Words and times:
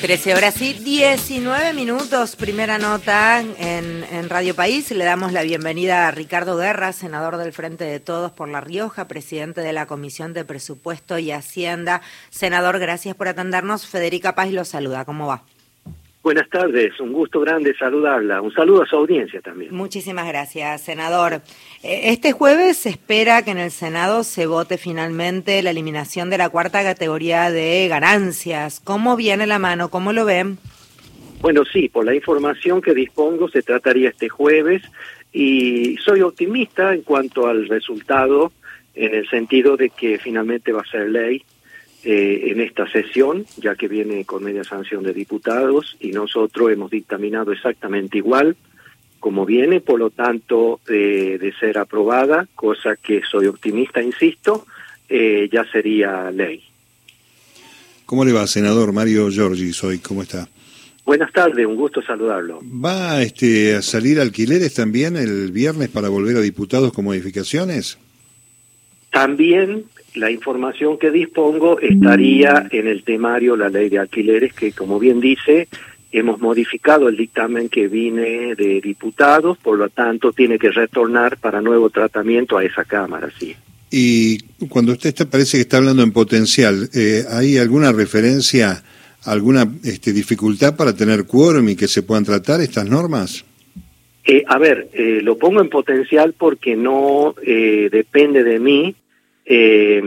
13 0.00 0.34
horas 0.34 0.62
y 0.62 0.72
19 0.72 1.74
minutos, 1.74 2.34
primera 2.34 2.78
nota 2.78 3.40
en, 3.40 4.02
en, 4.10 4.30
Radio 4.30 4.56
País. 4.56 4.90
Le 4.90 5.04
damos 5.04 5.32
la 5.32 5.42
bienvenida 5.42 6.08
a 6.08 6.10
Ricardo 6.10 6.56
Guerra, 6.56 6.94
senador 6.94 7.36
del 7.36 7.52
Frente 7.52 7.84
de 7.84 8.00
Todos 8.00 8.32
por 8.32 8.48
La 8.48 8.62
Rioja, 8.62 9.06
presidente 9.08 9.60
de 9.60 9.74
la 9.74 9.84
Comisión 9.84 10.32
de 10.32 10.46
Presupuesto 10.46 11.18
y 11.18 11.32
Hacienda. 11.32 12.00
Senador, 12.30 12.78
gracias 12.78 13.14
por 13.14 13.28
atendernos. 13.28 13.86
Federica 13.86 14.34
Paz 14.34 14.50
lo 14.50 14.64
saluda. 14.64 15.04
¿Cómo 15.04 15.26
va? 15.26 15.44
Buenas 16.22 16.50
tardes, 16.50 17.00
un 17.00 17.14
gusto 17.14 17.40
grande 17.40 17.74
saludarla. 17.74 18.42
Un 18.42 18.52
saludo 18.52 18.82
a 18.82 18.86
su 18.86 18.94
audiencia 18.94 19.40
también. 19.40 19.74
Muchísimas 19.74 20.28
gracias, 20.28 20.82
senador. 20.82 21.40
Eh, 21.82 22.10
este 22.10 22.32
jueves 22.32 22.76
se 22.76 22.90
espera 22.90 23.42
que 23.42 23.52
en 23.52 23.58
el 23.58 23.70
Senado 23.70 24.22
se 24.22 24.44
vote 24.46 24.76
finalmente 24.76 25.62
la 25.62 25.70
eliminación 25.70 26.28
de 26.28 26.36
la 26.36 26.50
cuarta 26.50 26.82
categoría 26.82 27.50
de 27.50 27.88
ganancias. 27.88 28.80
¿Cómo 28.84 29.16
viene 29.16 29.46
la 29.46 29.58
mano? 29.58 29.88
¿Cómo 29.88 30.12
lo 30.12 30.26
ven? 30.26 30.58
Bueno, 31.40 31.62
sí, 31.64 31.88
por 31.88 32.04
la 32.04 32.14
información 32.14 32.82
que 32.82 32.92
dispongo 32.92 33.48
se 33.48 33.62
trataría 33.62 34.10
este 34.10 34.28
jueves 34.28 34.82
y 35.32 35.96
soy 36.04 36.20
optimista 36.20 36.92
en 36.92 37.00
cuanto 37.00 37.46
al 37.46 37.66
resultado 37.66 38.52
en 38.94 39.14
el 39.14 39.26
sentido 39.30 39.78
de 39.78 39.88
que 39.88 40.18
finalmente 40.18 40.70
va 40.70 40.82
a 40.82 40.90
ser 40.90 41.08
ley 41.08 41.42
eh, 42.04 42.50
en 42.50 42.60
esta 42.60 42.90
sesión, 42.90 43.46
ya 43.56 43.74
que 43.74 43.88
viene 43.88 44.24
con 44.24 44.42
media 44.42 44.64
sanción 44.64 45.02
de 45.02 45.12
diputados 45.12 45.96
y 46.00 46.12
nosotros 46.12 46.70
hemos 46.70 46.90
dictaminado 46.90 47.52
exactamente 47.52 48.18
igual 48.18 48.56
como 49.20 49.44
viene, 49.44 49.80
por 49.80 49.98
lo 49.98 50.10
tanto, 50.10 50.80
eh, 50.88 51.38
de 51.38 51.52
ser 51.60 51.78
aprobada, 51.78 52.48
cosa 52.54 52.96
que 52.96 53.20
soy 53.30 53.46
optimista, 53.46 54.02
insisto, 54.02 54.66
eh, 55.08 55.48
ya 55.52 55.64
sería 55.70 56.30
ley. 56.30 56.62
¿Cómo 58.06 58.24
le 58.24 58.32
va, 58.32 58.46
senador 58.46 58.92
Mario 58.92 59.30
Giorgi? 59.30 59.72
Soy, 59.72 59.98
¿cómo 59.98 60.22
está? 60.22 60.48
Buenas 61.04 61.32
tardes, 61.32 61.66
un 61.66 61.76
gusto 61.76 62.02
saludarlo. 62.02 62.60
¿Va 62.62 63.22
este, 63.22 63.76
a 63.76 63.82
salir 63.82 64.20
alquileres 64.20 64.74
también 64.74 65.16
el 65.16 65.52
viernes 65.52 65.90
para 65.90 66.08
volver 66.08 66.36
a 66.36 66.40
diputados 66.40 66.92
con 66.92 67.04
modificaciones? 67.04 67.98
También 69.10 69.84
la 70.14 70.30
información 70.30 70.98
que 70.98 71.10
dispongo 71.10 71.78
estaría 71.80 72.68
en 72.70 72.86
el 72.88 73.02
temario 73.02 73.56
la 73.56 73.68
ley 73.68 73.88
de 73.88 73.98
alquileres 73.98 74.52
que, 74.52 74.72
como 74.72 74.98
bien 74.98 75.20
dice, 75.20 75.68
hemos 76.12 76.40
modificado 76.40 77.08
el 77.08 77.16
dictamen 77.16 77.68
que 77.68 77.88
viene 77.88 78.54
de 78.54 78.80
diputados, 78.80 79.58
por 79.58 79.78
lo 79.78 79.88
tanto 79.88 80.32
tiene 80.32 80.58
que 80.58 80.70
retornar 80.70 81.38
para 81.38 81.60
nuevo 81.60 81.90
tratamiento 81.90 82.58
a 82.58 82.64
esa 82.64 82.84
Cámara, 82.84 83.28
sí. 83.38 83.54
Y 83.90 84.38
cuando 84.68 84.92
usted 84.92 85.08
está, 85.08 85.28
parece 85.28 85.56
que 85.56 85.62
está 85.62 85.78
hablando 85.78 86.02
en 86.02 86.12
potencial, 86.12 86.88
eh, 86.94 87.24
¿hay 87.30 87.58
alguna 87.58 87.90
referencia, 87.92 88.82
alguna 89.24 89.66
este, 89.84 90.12
dificultad 90.12 90.76
para 90.76 90.94
tener 90.94 91.26
quórum 91.26 91.68
y 91.68 91.76
que 91.76 91.88
se 91.88 92.02
puedan 92.02 92.24
tratar 92.24 92.60
estas 92.60 92.88
normas? 92.88 93.44
Eh, 94.24 94.44
a 94.46 94.58
ver, 94.58 94.90
eh, 94.92 95.20
lo 95.22 95.38
pongo 95.38 95.60
en 95.60 95.68
potencial 95.68 96.34
porque 96.36 96.76
no 96.76 97.34
eh, 97.42 97.88
depende 97.90 98.44
de 98.44 98.60
mí 98.60 98.94
eh, 99.52 100.00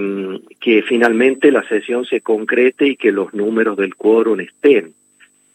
que 0.57 0.83
finalmente 0.83 1.51
la 1.51 1.67
sesión 1.67 2.05
se 2.05 2.21
concrete 2.21 2.87
y 2.87 2.95
que 2.95 3.11
los 3.11 3.33
números 3.33 3.75
del 3.75 3.93
quórum 3.93 4.39
estén. 4.39 4.93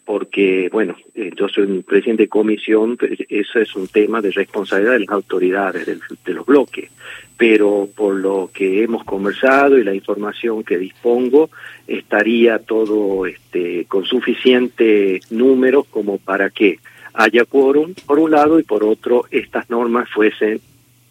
Porque, 0.05 0.69
bueno, 0.71 0.95
eh, 1.15 1.31
yo 1.35 1.49
soy 1.49 1.63
un 1.63 1.81
presidente 1.81 2.23
de 2.23 2.29
comisión, 2.29 2.99
eso 3.29 3.59
es 3.59 3.75
un 3.75 3.87
tema 3.87 4.21
de 4.21 4.29
responsabilidad 4.29 4.93
de 4.93 4.99
las 4.99 5.09
autoridades 5.09 5.87
de, 5.87 5.97
de 6.23 6.33
los 6.35 6.45
bloques. 6.45 6.91
Pero 7.35 7.89
por 7.95 8.13
lo 8.13 8.51
que 8.53 8.83
hemos 8.83 9.03
conversado 9.05 9.79
y 9.79 9.83
la 9.83 9.95
información 9.95 10.63
que 10.63 10.77
dispongo, 10.77 11.49
estaría 11.87 12.59
todo 12.59 13.25
este, 13.25 13.85
con 13.85 14.05
suficientes 14.05 15.31
números 15.31 15.87
como 15.89 16.19
para 16.19 16.51
que 16.51 16.77
haya 17.15 17.43
quórum, 17.43 17.95
por 18.05 18.19
un 18.19 18.29
lado, 18.29 18.59
y 18.59 18.63
por 18.63 18.83
otro, 18.83 19.25
estas 19.31 19.67
normas 19.71 20.07
fuesen, 20.11 20.61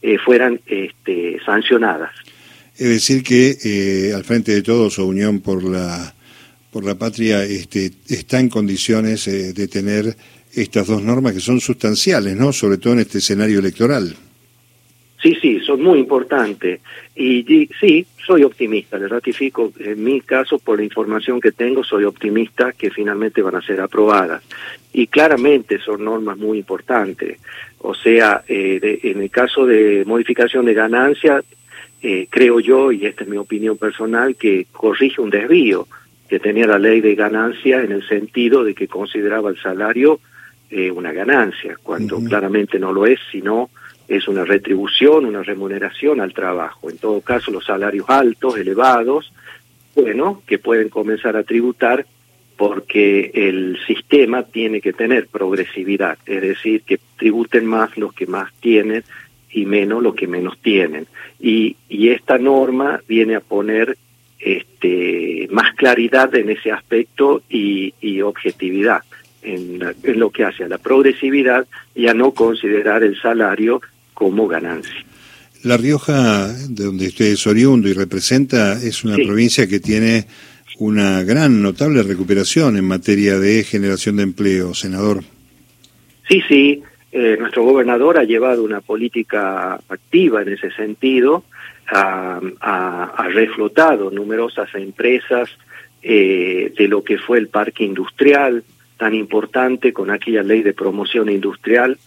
eh, 0.01 0.19
fueran 0.19 0.61
este, 0.67 1.41
sancionadas. 1.44 2.15
Es 2.78 2.89
decir, 2.89 3.25
que 3.25 3.59
eh, 3.65 4.15
al 4.15 4.22
frente 4.22 4.53
de 4.53 4.62
todos 4.62 5.00
o 5.00 5.06
Unión 5.06 5.41
por 5.41 5.65
la, 5.65 6.15
por 6.71 6.84
la 6.84 6.94
Patria 6.94 7.43
este, 7.43 7.91
está 8.09 8.39
en 8.39 8.49
condiciones 8.49 9.27
eh, 9.27 9.53
de 9.53 9.66
tener 9.66 10.16
estas 10.55 10.87
dos 10.87 11.03
normas 11.03 11.33
que 11.33 11.41
son 11.41 11.61
sustanciales, 11.61 12.37
¿no? 12.37 12.53
Sobre 12.53 12.78
todo 12.78 12.93
en 12.93 13.00
este 13.00 13.19
escenario 13.19 13.59
electoral. 13.59 14.15
Sí, 15.21 15.37
sí, 15.43 15.59
son 15.61 15.83
muy 15.83 15.99
importantes. 15.99 16.81
Y, 17.17 17.69
sí, 17.81 18.06
soy 18.25 18.44
optimista, 18.44 18.97
le 18.97 19.09
ratifico, 19.09 19.72
en 19.81 20.05
mi 20.05 20.21
caso, 20.21 20.61
por 20.61 20.78
la 20.78 20.84
información 20.84 21.41
que 21.41 21.50
tengo, 21.50 21.83
soy 21.83 22.05
optimista 22.05 22.72
que 22.72 22.91
finalmente 22.91 23.43
van 23.43 23.56
a 23.56 23.62
ser 23.62 23.81
aprobadas. 23.81 24.44
Y 24.93 25.09
claramente 25.09 25.81
son 25.81 26.05
normas 26.05 26.38
muy 26.38 26.59
importantes. 26.59 27.41
O 27.78 27.94
sea, 27.94 28.44
eh, 28.47 28.78
de, 28.81 29.11
en 29.11 29.21
el 29.21 29.31
caso 29.31 29.67
de 29.67 30.05
modificación 30.06 30.65
de 30.67 30.75
ganancia, 30.75 31.43
eh, 32.03 32.26
creo 32.31 32.60
yo, 32.60 32.92
y 32.92 33.06
esta 33.06 33.25
es 33.25 33.31
mi 33.31 33.36
opinión 33.36 33.76
personal, 33.76 34.36
que 34.36 34.66
corrige 34.72 35.20
un 35.20 35.31
desvío 35.31 35.86
que 36.28 36.38
tenía 36.38 36.66
la 36.66 36.78
ley 36.78 37.00
de 37.00 37.14
ganancia 37.14 37.82
en 37.82 37.92
el 37.92 38.06
sentido 38.06 38.62
de 38.62 38.75
que 38.75 38.86
consideraba 38.86 39.50
el 39.50 39.59
salario 39.59 40.20
eh, 40.70 40.91
una 40.91 41.12
ganancia, 41.12 41.78
cuando 41.82 42.19
uh 42.19 42.20
-huh. 42.20 42.28
claramente 42.28 42.78
no 42.78 42.92
lo 42.92 43.06
es, 43.06 43.19
sino 43.32 43.70
es 44.06 44.28
una 44.28 44.44
retribución, 44.44 45.25
una 45.25 45.42
remuneración 45.42 46.20
al 46.20 46.34
trabajo. 46.34 46.91
En 46.91 46.98
todo 46.98 47.20
caso, 47.22 47.50
los 47.50 47.64
salarios 47.64 48.08
altos, 48.08 48.58
elevados, 48.58 49.32
bueno, 49.94 50.42
que 50.47 50.58
pueden 50.58 50.91
comenzar 50.91 51.37
a 51.37 51.42
tributar 51.42 52.04
porque 52.58 53.31
el 53.34 53.78
sistema 53.87 54.42
tiene 54.42 54.81
que 54.81 54.92
tener 54.92 55.28
progresividad, 55.28 56.19
es 56.26 56.42
decir, 56.42 56.82
que 56.82 56.98
tributen 57.16 57.64
más 57.64 57.97
los 57.97 58.12
que 58.12 58.26
más 58.26 58.53
tienen 58.60 59.04
y 59.50 59.66
menos 59.66 60.03
los 60.03 60.14
que 60.14 60.26
menos 60.26 60.59
tienen. 60.60 61.06
Y, 61.41 61.76
y 61.88 62.10
esta 62.10 62.38
norma 62.38 63.00
viene 63.09 63.36
a 63.36 63.41
poner 63.41 63.97
este, 64.38 65.48
más 65.50 65.75
claridad 65.75 66.34
en 66.34 66.50
ese 66.50 66.70
aspecto 66.70 67.42
y, 67.48 67.94
y 68.00 68.20
objetividad 68.20 69.03
en, 69.42 69.78
la, 69.78 69.94
en, 70.03 70.19
lo 70.19 70.31
que 70.31 70.44
hace 70.44 70.64
a 70.64 70.69
la 70.69 70.78
progresividad 70.78 71.66
y 71.94 72.08
a 72.08 72.14
no 72.14 72.32
considerar 72.32 73.03
el 73.03 73.20
salario 73.20 73.81
como 74.14 74.47
ganancia. 74.47 75.04
La 75.64 75.76
Rioja, 75.76 76.53
de 76.53 76.84
donde 76.84 77.08
usted 77.08 77.26
es 77.26 77.47
oriundo 77.47 77.88
y 77.88 77.92
representa, 77.92 78.75
es 78.75 79.03
una 79.04 79.16
sí. 79.16 79.25
provincia 79.25 79.66
que 79.66 79.81
tiene 79.81 80.26
una 80.78 81.25
gran, 81.25 81.60
notable 81.60 82.03
recuperación 82.04 82.76
en 82.76 82.84
materia 82.84 83.38
de 83.38 83.64
generación 83.64 84.16
de 84.16 84.22
empleo, 84.22 84.75
senador. 84.75 85.25
Sí, 86.28 86.41
sí, 86.48 86.82
eh, 87.21 87.37
nuestro 87.37 87.65
gobernador 87.65 88.17
ha 88.17 88.23
llevado 88.23 88.62
una 88.62 88.81
política 88.81 89.75
activa 89.89 90.41
en 90.43 90.51
ese 90.51 90.71
sentido, 90.71 91.43
ha, 91.89 92.39
reflotado 93.33 94.12
numerosas 94.12 94.73
empresas 94.77 95.51
eh, 96.01 96.73
de 96.79 96.87
lo 96.87 97.03
que 97.03 97.19
fue 97.19 97.39
el 97.39 97.49
parque 97.49 97.83
industrial 97.83 98.62
tan 98.97 99.15
importante 99.15 99.93
con 99.93 100.12
aquella 100.12 100.45
ley 100.45 100.62
de 100.62 100.75
promoción 100.75 101.29
industrial 101.29 101.99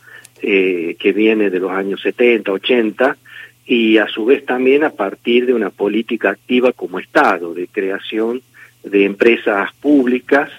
eh, 0.41 0.95
que 0.97 1.11
viene 1.11 1.49
de 1.49 1.59
los 1.59 1.71
años 1.71 1.99
70, 2.01 2.49
80, 2.49 3.17
y 3.65 3.97
a 3.97 4.07
su 4.07 4.23
vez 4.23 4.45
también 4.45 4.85
a 4.85 4.91
partir 4.91 5.45
de 5.45 5.53
una 5.53 5.71
política 5.71 6.29
activa 6.29 6.71
como 6.71 6.99
Estado, 6.99 7.53
de 7.53 7.67
creación 7.67 8.41
de 8.81 9.03
empresas 9.03 9.73
públicas 9.81 10.49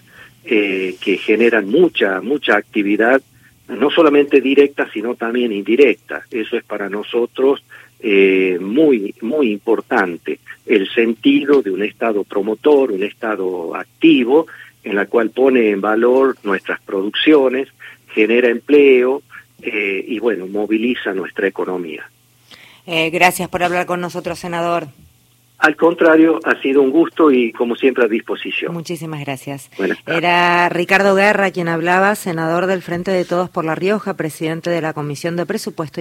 que 0.44 1.20
generan 1.22 1.68
mucha, 1.68 2.20
mucha 2.20 2.56
actividad, 2.56 3.22
no 3.68 3.90
solamente 3.90 4.40
directa, 4.40 4.88
sino 4.92 5.14
también 5.14 5.52
indirecta. 5.52 6.22
Eso 6.30 6.56
es 6.56 6.64
para 6.64 6.88
nosotros 6.88 7.62
eh, 8.00 8.58
muy, 8.60 9.14
muy 9.20 9.52
importante, 9.52 10.40
el 10.66 10.88
sentido 10.92 11.62
de 11.62 11.70
un 11.70 11.82
Estado 11.82 12.24
promotor, 12.24 12.90
un 12.90 13.02
Estado 13.02 13.76
activo, 13.76 14.46
en 14.82 14.96
la 14.96 15.06
cual 15.06 15.30
pone 15.30 15.70
en 15.70 15.80
valor 15.80 16.36
nuestras 16.42 16.80
producciones, 16.80 17.68
genera 18.12 18.48
empleo, 18.48 19.22
eh, 19.62 20.04
y 20.06 20.18
bueno, 20.18 20.48
moviliza 20.48 21.14
nuestra 21.14 21.46
economía. 21.46 22.04
Eh, 22.86 23.10
gracias 23.10 23.48
por 23.48 23.62
hablar 23.62 23.86
con 23.86 24.00
nosotros, 24.00 24.40
senador. 24.40 24.88
Al 25.62 25.76
contrario, 25.76 26.40
ha 26.42 26.60
sido 26.60 26.82
un 26.82 26.90
gusto 26.90 27.30
y 27.30 27.52
como 27.52 27.76
siempre 27.76 28.04
a 28.04 28.08
disposición. 28.08 28.74
Muchísimas 28.74 29.20
gracias. 29.20 29.70
Era 30.08 30.68
Ricardo 30.68 31.14
Guerra 31.14 31.52
quien 31.52 31.68
hablaba, 31.68 32.16
senador 32.16 32.66
del 32.66 32.82
Frente 32.82 33.12
de 33.12 33.24
Todos 33.24 33.48
por 33.48 33.64
La 33.64 33.76
Rioja, 33.76 34.14
presidente 34.14 34.70
de 34.70 34.80
la 34.80 34.92
Comisión 34.92 35.36
de 35.36 35.46
Presupuesto 35.46 36.00